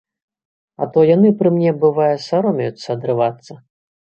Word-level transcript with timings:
А 0.85 0.87
то 0.95 1.03
яны 1.09 1.31
пры 1.41 1.49
мне, 1.57 1.75
бывае, 1.85 2.09
саромеюцца 2.29 2.87
адрывацца. 2.97 3.53